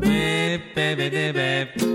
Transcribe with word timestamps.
Beep, 0.00 0.74
beep, 0.74 0.98
beep, 0.98 1.34
beep, 1.34 1.74
beep. 1.76 1.85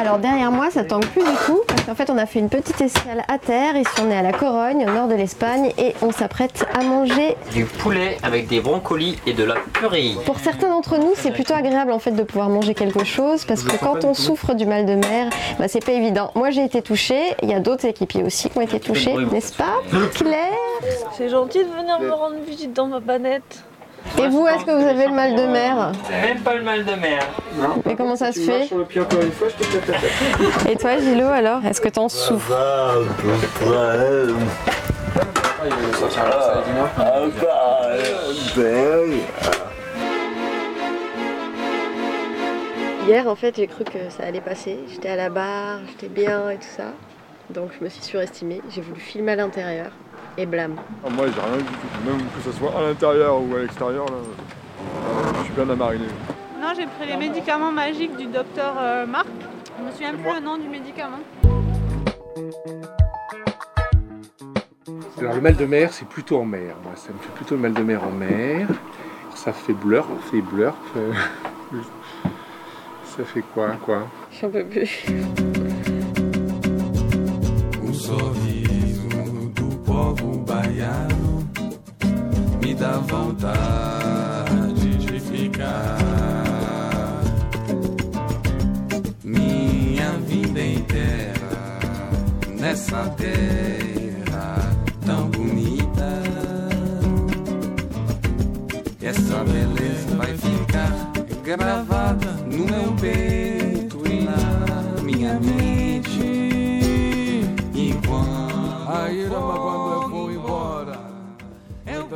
Alors 0.00 0.18
derrière 0.18 0.50
moi, 0.50 0.70
ça 0.70 0.84
tangue 0.84 1.04
plus 1.06 1.22
du 1.22 1.36
tout, 1.44 1.60
parce 1.66 1.82
qu'en 1.82 1.94
fait, 1.94 2.08
on 2.08 2.16
a 2.16 2.24
fait 2.24 2.38
une 2.38 2.48
petite 2.48 2.80
escale 2.80 3.22
à 3.28 3.38
terre, 3.38 3.76
ici 3.76 3.90
on 4.02 4.10
est 4.10 4.16
à 4.16 4.22
la 4.22 4.32
Corogne, 4.32 4.86
au 4.88 4.90
nord 4.90 5.08
de 5.08 5.14
l'Espagne, 5.14 5.72
et 5.76 5.94
on 6.00 6.10
s'apprête 6.10 6.64
à 6.72 6.82
manger. 6.82 7.36
Du 7.52 7.66
poulet 7.66 8.16
avec 8.22 8.48
des 8.48 8.60
brocolis 8.60 9.18
et 9.26 9.34
de 9.34 9.44
la 9.44 9.56
purée. 9.74 10.12
Pour 10.24 10.38
certains 10.38 10.70
d'entre 10.70 10.96
nous, 10.96 11.12
c'est 11.16 11.32
plutôt 11.32 11.54
agréable 11.54 11.92
en 11.92 11.98
fait 11.98 12.12
de 12.12 12.22
pouvoir 12.22 12.48
manger 12.48 12.74
quelque 12.74 13.04
chose, 13.04 13.44
parce 13.44 13.62
que 13.62 13.76
quand 13.76 14.04
on 14.04 14.14
souffre 14.14 14.54
du 14.54 14.64
mal 14.64 14.86
de 14.86 14.94
mer, 14.94 15.30
bah, 15.58 15.68
c'est 15.68 15.84
pas 15.84 15.92
évident. 15.92 16.30
Moi 16.34 16.50
j'ai 16.50 16.64
été 16.64 16.80
touchée, 16.80 17.34
il 17.42 17.50
y 17.50 17.54
a 17.54 17.60
d'autres 17.60 17.84
équipiers 17.84 18.22
aussi 18.22 18.48
qui 18.48 18.56
ont 18.56 18.62
été 18.62 18.80
touchés, 18.80 19.14
n'est-ce 19.30 19.54
pas 19.54 19.82
Claire? 20.14 20.54
C'est 21.12 21.28
gentil 21.28 21.58
de 21.58 21.70
venir 21.78 22.00
me 22.00 22.10
rendre 22.10 22.36
visite 22.46 22.72
dans 22.72 22.86
ma 22.86 23.00
banette. 23.00 23.64
Et 24.18 24.28
vous, 24.28 24.46
est-ce 24.46 24.64
que 24.64 24.70
vous 24.70 24.86
avez 24.86 25.06
le 25.06 25.14
mal 25.14 25.34
de 25.34 25.46
mer 25.46 25.92
Même 26.10 26.40
pas 26.40 26.54
le 26.54 26.62
mal 26.62 26.84
de 26.84 26.94
mer. 26.94 27.20
Mais 27.84 27.94
comment 27.94 28.16
ça 28.16 28.32
se 28.32 28.40
fait 28.40 28.66
sur 28.66 28.78
le 28.78 28.84
pied 28.84 29.00
encore 29.00 29.22
une 29.22 29.32
fois, 29.32 29.48
je 29.48 29.64
te 29.64 29.72
tape 29.72 29.86
la 29.86 29.98
tête. 29.98 30.70
Et 30.70 30.76
toi 30.76 30.98
Gilo 30.98 31.26
alors 31.26 31.64
Est-ce 31.64 31.80
que 31.80 31.88
t'en 31.88 32.08
souffres 32.08 32.52
Hier 43.06 43.26
en 43.26 43.36
fait 43.36 43.56
j'ai 43.56 43.66
cru 43.66 43.84
que 43.84 44.10
ça 44.10 44.24
allait 44.24 44.40
passer, 44.40 44.78
j'étais 44.90 45.08
à 45.08 45.16
la 45.16 45.30
barre, 45.30 45.80
j'étais 45.88 46.08
bien 46.08 46.50
et 46.50 46.56
tout 46.56 46.68
ça. 46.76 46.92
Donc 47.50 47.70
je 47.78 47.84
me 47.84 47.88
suis 47.88 48.02
surestimée, 48.02 48.60
j'ai 48.68 48.82
voulu 48.82 49.00
filmer 49.00 49.32
à 49.32 49.36
l'intérieur 49.36 49.90
et 50.38 50.46
blâme. 50.46 50.76
Ah, 51.04 51.10
moi, 51.10 51.26
j'ai 51.26 51.40
rien 51.40 51.58
du 51.58 51.64
tout. 51.64 52.06
Même 52.06 52.20
que 52.34 52.40
ce 52.44 52.52
soit 52.52 52.72
à 52.78 52.82
l'intérieur 52.82 53.42
ou 53.42 53.54
à 53.56 53.58
l'extérieur, 53.58 54.06
là, 54.06 54.12
euh, 54.12 55.32
je 55.38 55.44
suis 55.44 55.52
bien 55.52 55.68
à 55.68 55.74
mariner. 55.74 56.06
Non, 56.60 56.68
j'ai 56.76 56.86
pris 56.86 57.06
les 57.08 57.16
médicaments 57.16 57.72
magiques 57.72 58.16
du 58.16 58.26
docteur 58.26 58.74
euh, 58.78 59.06
Marc. 59.06 59.26
Je 59.78 59.84
me 59.84 59.90
souviens 59.90 60.12
plus 60.14 60.34
le 60.34 60.40
nom 60.40 60.56
du 60.56 60.68
médicament. 60.68 61.18
Alors 65.18 65.34
le 65.34 65.40
mal 65.40 65.56
de 65.56 65.66
mer, 65.66 65.92
c'est 65.92 66.06
plutôt 66.06 66.38
en 66.38 66.44
mer. 66.44 66.76
Moi, 66.84 66.92
ça 66.94 67.12
me 67.12 67.18
fait 67.18 67.32
plutôt 67.34 67.56
le 67.56 67.60
mal 67.60 67.74
de 67.74 67.82
mer 67.82 68.04
en 68.04 68.12
mer. 68.12 68.68
Ça 69.34 69.52
fait 69.52 69.72
blur, 69.72 70.06
ça 70.24 70.30
fait 70.30 70.40
blur. 70.40 70.74
Ça 73.04 73.24
fait 73.24 73.42
quoi, 73.52 73.70
quoi? 73.84 74.06
J'en 74.30 74.48
peux 74.48 74.64
plus. 74.64 75.04
Me 82.60 82.74
dá 82.74 82.98
vontade 82.98 83.48
de 84.98 85.20
ficar. 85.20 85.98
Minha 89.24 90.12
vida 90.26 90.60
inteira 90.60 91.48
nessa 92.58 93.04
terra 93.16 94.56
tão 95.04 95.28
bonita. 95.30 96.22
Essa 99.02 99.44
beleza 99.44 100.16
vai 100.16 100.36
ficar 100.36 100.92
gravada 101.44 102.32
no 102.50 102.64
meu 102.66 102.92
peito 103.00 103.57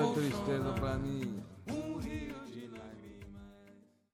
vou 0.02 0.14
tristeza 0.14 0.72
pra 0.72 0.96
mim. 0.96 1.51